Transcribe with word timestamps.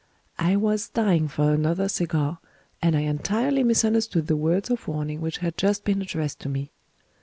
I 0.39 0.55
was 0.55 0.89
dying 0.89 1.27
for 1.27 1.53
another 1.53 1.87
cigar, 1.87 2.39
and 2.81 2.95
I 2.95 3.01
entirely 3.01 3.61
misunderstood 3.63 4.25
the 4.25 4.35
words 4.35 4.71
of 4.71 4.87
warning 4.87 5.21
which 5.21 5.37
had 5.37 5.59
just 5.59 5.83
been 5.85 6.01
addressed 6.01 6.39
to 6.39 6.49
me. 6.49 6.71